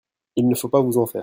Il 0.35 0.47
ne 0.49 0.55
faut 0.55 0.67
pas 0.69 0.81
vous 0.81 0.97
en 0.97 1.05
faire. 1.05 1.19